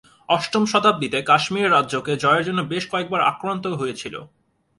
[0.29, 4.15] অষ্টম শতাব্দীতে, কাশ্মীরের রাজ্যকে জয়ের জন্য বেশ কয়েকবার আক্রান্ত হয়েছিল।